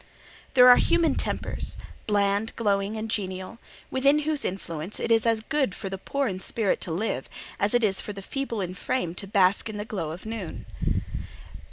There 0.55 0.67
are 0.67 0.77
human 0.77 1.13
tempers, 1.13 1.77
bland, 2.07 2.55
glowing, 2.55 2.97
and 2.97 3.07
genial, 3.07 3.59
within 3.91 4.17
whose 4.25 4.43
influence 4.43 4.99
it 4.99 5.11
is 5.11 5.27
as 5.27 5.41
good 5.41 5.75
for 5.75 5.89
the 5.89 5.99
poor 5.99 6.27
in 6.27 6.39
spirit 6.39 6.81
to 6.81 6.91
live, 6.91 7.29
as 7.59 7.75
it 7.75 7.83
is 7.83 8.01
for 8.01 8.11
the 8.11 8.23
feeble 8.23 8.61
in 8.61 8.73
frame 8.73 9.13
to 9.13 9.27
bask 9.27 9.69
in 9.69 9.77
the 9.77 9.85
glow 9.85 10.09
of 10.09 10.25
noon. 10.25 10.65